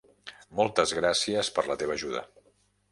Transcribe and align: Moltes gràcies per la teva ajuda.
Moltes 0.59 0.95
gràcies 1.01 1.53
per 1.59 1.69
la 1.71 1.81
teva 1.85 2.01
ajuda. 2.01 2.27